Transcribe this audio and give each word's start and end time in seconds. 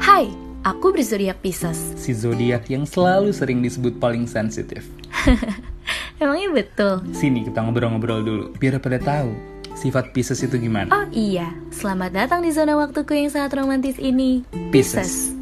Hai, 0.00 0.28
aku 0.64 0.92
berzodiak 0.92 1.40
Pisces. 1.40 1.78
Si 1.96 2.12
zodiak 2.12 2.68
yang 2.68 2.84
selalu 2.84 3.32
sering 3.32 3.64
disebut 3.64 3.96
paling 3.96 4.28
sensitif. 4.28 4.84
Emangnya 6.22 6.48
betul? 6.52 7.04
Sini 7.12 7.44
kita 7.44 7.64
ngobrol-ngobrol 7.64 8.20
dulu, 8.24 8.44
biar 8.56 8.80
pada 8.80 9.00
tahu 9.00 9.32
sifat 9.76 10.12
Pisces 10.16 10.40
itu 10.40 10.56
gimana. 10.56 10.88
Oh 10.92 11.04
iya, 11.12 11.52
selamat 11.72 12.10
datang 12.12 12.40
di 12.40 12.52
zona 12.52 12.76
waktuku 12.76 13.12
yang 13.12 13.28
sangat 13.28 13.56
romantis 13.60 14.00
ini. 14.00 14.44
Pisces. 14.72 15.32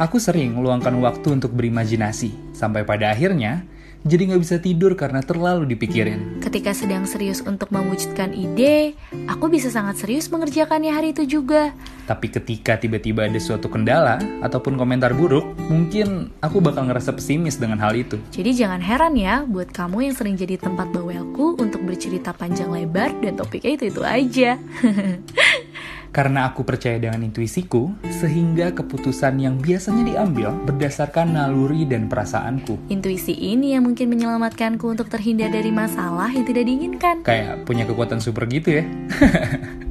Aku 0.00 0.16
sering 0.16 0.56
meluangkan 0.56 0.92
waktu 1.00 1.36
untuk 1.36 1.52
berimajinasi, 1.52 2.56
sampai 2.56 2.84
pada 2.84 3.12
akhirnya 3.12 3.64
jadi 4.02 4.34
nggak 4.34 4.42
bisa 4.42 4.56
tidur 4.58 4.98
karena 4.98 5.22
terlalu 5.22 5.66
dipikirin. 5.70 6.42
Ketika 6.42 6.74
sedang 6.74 7.06
serius 7.06 7.38
untuk 7.42 7.70
mewujudkan 7.70 8.34
ide, 8.34 8.98
aku 9.30 9.46
bisa 9.46 9.70
sangat 9.70 10.02
serius 10.02 10.26
mengerjakannya 10.26 10.90
hari 10.90 11.14
itu 11.14 11.22
juga. 11.38 11.70
Tapi 12.02 12.26
ketika 12.34 12.74
tiba-tiba 12.74 13.30
ada 13.30 13.38
suatu 13.38 13.70
kendala 13.70 14.18
ataupun 14.42 14.74
komentar 14.74 15.14
buruk, 15.14 15.46
mungkin 15.70 16.34
aku 16.42 16.58
bakal 16.58 16.90
ngerasa 16.90 17.14
pesimis 17.14 17.62
dengan 17.62 17.78
hal 17.78 17.94
itu. 17.94 18.18
Jadi 18.34 18.58
jangan 18.58 18.82
heran 18.82 19.14
ya 19.14 19.46
buat 19.46 19.70
kamu 19.70 20.10
yang 20.10 20.14
sering 20.18 20.34
jadi 20.34 20.58
tempat 20.58 20.90
bawelku 20.90 21.54
untuk 21.62 21.86
bercerita 21.86 22.34
panjang 22.34 22.74
lebar 22.74 23.14
dan 23.22 23.38
topiknya 23.38 23.78
itu-itu 23.78 24.02
aja. 24.02 24.58
Karena 26.12 26.52
aku 26.52 26.60
percaya 26.68 27.00
dengan 27.00 27.24
intuisiku, 27.24 27.88
sehingga 28.20 28.76
keputusan 28.76 29.40
yang 29.40 29.56
biasanya 29.56 30.04
diambil 30.04 30.52
berdasarkan 30.68 31.32
naluri 31.32 31.88
dan 31.88 32.06
perasaanku. 32.06 32.92
Intuisi 32.92 33.32
ini 33.32 33.72
yang 33.72 33.88
mungkin 33.88 34.12
menyelamatkanku 34.12 34.92
untuk 34.92 35.08
terhindar 35.08 35.48
dari 35.48 35.72
masalah 35.72 36.28
yang 36.28 36.44
tidak 36.44 36.68
diinginkan. 36.68 37.24
Kayak 37.24 37.64
punya 37.64 37.88
kekuatan 37.88 38.20
super 38.20 38.44
gitu 38.44 38.78
ya. 38.78 38.84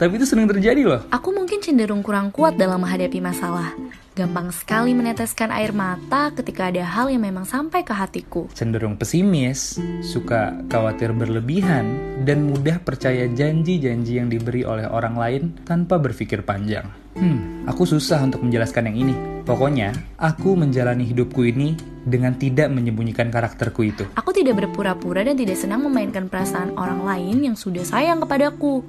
Tapi 0.00 0.16
itu 0.16 0.24
sering 0.24 0.48
terjadi 0.48 0.80
loh. 0.80 1.04
Aku 1.12 1.28
mungkin 1.28 1.60
cenderung 1.60 2.00
kurang 2.00 2.32
kuat 2.32 2.56
dalam 2.56 2.80
menghadapi 2.80 3.20
masalah. 3.20 3.76
Gampang 4.16 4.48
sekali 4.48 4.96
meneteskan 4.96 5.52
air 5.52 5.76
mata 5.76 6.32
ketika 6.32 6.72
ada 6.72 6.80
hal 6.88 7.12
yang 7.12 7.20
memang 7.20 7.44
sampai 7.44 7.84
ke 7.84 7.92
hatiku. 7.92 8.48
Cenderung 8.56 8.96
pesimis, 8.96 9.76
suka 10.00 10.56
khawatir 10.72 11.12
berlebihan, 11.12 12.16
dan 12.24 12.48
mudah 12.48 12.80
percaya 12.80 13.28
janji-janji 13.28 14.16
yang 14.16 14.32
diberi 14.32 14.64
oleh 14.64 14.88
orang 14.88 15.20
lain 15.20 15.42
tanpa 15.68 16.00
berpikir 16.00 16.48
panjang. 16.48 16.88
Hmm, 17.20 17.68
aku 17.68 17.84
susah 17.84 18.24
untuk 18.24 18.40
menjelaskan 18.40 18.88
yang 18.88 19.04
ini. 19.04 19.14
Pokoknya, 19.44 19.92
aku 20.16 20.56
menjalani 20.56 21.04
hidupku 21.04 21.44
ini 21.44 21.76
dengan 22.08 22.40
tidak 22.40 22.72
menyembunyikan 22.72 23.28
karakterku 23.28 23.84
itu. 23.84 24.08
Aku 24.16 24.32
tidak 24.32 24.64
berpura-pura 24.64 25.28
dan 25.28 25.36
tidak 25.36 25.60
senang 25.60 25.84
memainkan 25.84 26.32
perasaan 26.32 26.72
orang 26.80 27.04
lain 27.04 27.52
yang 27.52 27.56
sudah 27.58 27.84
sayang 27.84 28.24
kepadaku. 28.24 28.80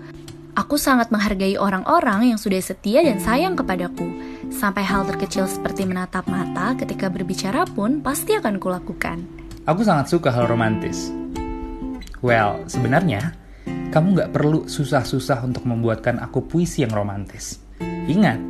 Aku 0.51 0.75
sangat 0.75 1.15
menghargai 1.15 1.55
orang-orang 1.55 2.35
yang 2.35 2.39
sudah 2.39 2.59
setia 2.59 2.99
dan 2.99 3.23
sayang 3.23 3.55
kepadaku. 3.55 4.03
Sampai 4.51 4.83
hal 4.83 5.07
terkecil 5.07 5.47
seperti 5.47 5.87
menatap 5.87 6.27
mata 6.27 6.75
ketika 6.75 7.07
berbicara 7.07 7.63
pun 7.71 8.03
pasti 8.03 8.35
akan 8.35 8.59
kulakukan. 8.59 9.23
Aku 9.63 9.87
sangat 9.87 10.11
suka 10.11 10.27
hal 10.27 10.51
romantis. 10.51 11.07
Well, 12.19 12.67
sebenarnya 12.67 13.31
kamu 13.95 14.07
nggak 14.19 14.31
perlu 14.35 14.67
susah-susah 14.67 15.39
untuk 15.47 15.63
membuatkan 15.63 16.19
aku 16.19 16.43
puisi 16.43 16.83
yang 16.83 16.91
romantis. 16.91 17.63
Ingat, 18.11 18.43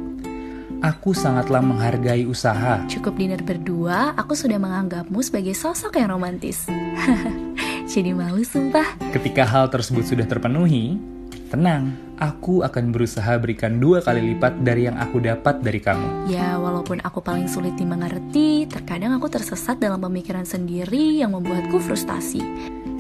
aku 0.82 1.14
sangatlah 1.14 1.62
menghargai 1.62 2.26
usaha. 2.26 2.82
Cukup 2.90 3.14
dinner 3.14 3.46
berdua, 3.46 4.18
aku 4.18 4.34
sudah 4.34 4.58
menganggapmu 4.58 5.22
sebagai 5.22 5.54
sosok 5.54 6.02
yang 6.02 6.18
romantis. 6.18 6.66
Jadi 7.94 8.10
malu 8.10 8.42
sumpah. 8.42 8.98
Ketika 9.14 9.46
hal 9.46 9.70
tersebut 9.70 10.02
sudah 10.10 10.26
terpenuhi, 10.26 10.98
Tenang, 11.52 12.16
aku 12.16 12.64
akan 12.64 12.96
berusaha 12.96 13.36
berikan 13.36 13.76
dua 13.76 14.00
kali 14.00 14.24
lipat 14.24 14.64
dari 14.64 14.88
yang 14.88 14.96
aku 14.96 15.20
dapat 15.20 15.60
dari 15.60 15.84
kamu. 15.84 16.32
Ya, 16.32 16.56
walaupun 16.56 17.04
aku 17.04 17.20
paling 17.20 17.52
sulit 17.52 17.76
dimengerti, 17.76 18.72
terkadang 18.72 19.20
aku 19.20 19.28
tersesat 19.28 19.76
dalam 19.76 20.00
pemikiran 20.00 20.48
sendiri 20.48 21.20
yang 21.20 21.36
membuatku 21.36 21.76
frustasi. 21.84 22.40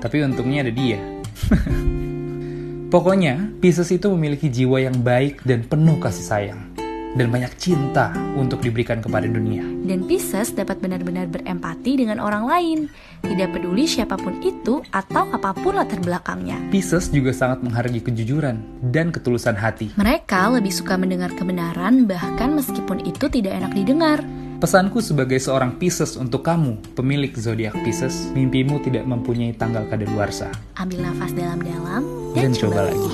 Tapi 0.04 0.28
untungnya 0.28 0.68
ada 0.68 0.74
dia. 0.75 1.00
Pokoknya, 2.92 3.56
Pisces 3.64 3.88
itu 3.88 4.12
memiliki 4.12 4.52
jiwa 4.52 4.84
yang 4.84 5.00
baik 5.00 5.48
dan 5.48 5.64
penuh 5.64 5.96
kasih 6.04 6.28
sayang 6.28 6.81
dan 7.16 7.28
banyak 7.32 7.52
cinta 7.60 8.14
untuk 8.40 8.64
diberikan 8.64 9.04
kepada 9.04 9.28
dunia. 9.28 9.64
Dan 9.84 10.08
Pisces 10.08 10.54
dapat 10.56 10.80
benar-benar 10.80 11.28
berempati 11.28 12.00
dengan 12.00 12.24
orang 12.24 12.48
lain, 12.48 12.80
tidak 13.24 13.56
peduli 13.58 13.86
siapa 13.90 14.16
pun 14.16 14.40
itu 14.40 14.80
atau 14.94 15.28
apa 15.32 15.52
pun 15.58 15.76
latar 15.76 16.00
belakangnya. 16.00 16.58
Pisces 16.72 17.12
juga 17.12 17.36
sangat 17.36 17.66
menghargai 17.66 18.00
kejujuran 18.00 18.62
dan 18.94 19.12
ketulusan 19.12 19.58
hati. 19.58 19.92
Mereka 20.00 20.56
lebih 20.56 20.72
suka 20.72 20.96
mendengar 20.96 21.34
kebenaran 21.36 22.08
bahkan 22.08 22.56
meskipun 22.56 23.04
itu 23.04 23.28
tidak 23.28 23.58
enak 23.60 23.72
didengar. 23.76 24.20
Pesanku 24.62 25.02
sebagai 25.02 25.42
seorang 25.42 25.82
Pisces 25.82 26.14
untuk 26.22 26.46
kamu, 26.46 26.94
pemilik 26.94 27.34
zodiak 27.34 27.74
Pisces, 27.82 28.30
mimpimu 28.38 28.78
tidak 28.86 29.10
mempunyai 29.10 29.58
tanggal 29.58 29.90
kadaluarsa. 29.90 30.54
Ambil 30.78 31.02
nafas 31.02 31.34
dalam-dalam 31.34 32.06
dan, 32.38 32.54
Dan 32.54 32.54
coba 32.54 32.82
lagi. 32.86 33.10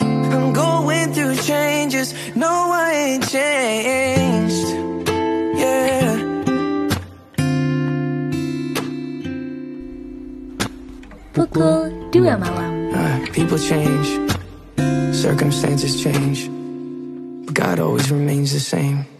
I'm 0.00 0.52
going 0.52 1.12
through 1.12 1.34
changes. 1.42 2.14
No, 2.36 2.70
I 2.70 2.92
ain't 2.92 3.28
changed. 3.28 4.68
Yeah. 5.58 6.22
Pukul 11.34 11.90
2 12.12 12.22
malam. 12.22 12.94
Uh, 12.94 13.26
people 13.34 13.58
change, 13.58 14.06
circumstances 15.10 16.00
change, 16.00 16.46
but 17.46 17.54
God 17.54 17.80
always 17.80 18.10
remains 18.10 18.52
the 18.52 18.60
same. 18.60 19.17